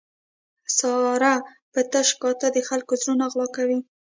ساره 0.77 1.33
په 1.73 1.79
تش 1.91 2.09
کاته 2.21 2.47
د 2.55 2.57
خلکو 2.69 2.93
زړونه 3.01 3.25
غلا 3.31 3.47
کوي. 3.55 3.79